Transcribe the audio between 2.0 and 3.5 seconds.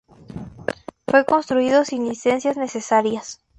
licencias necesarias.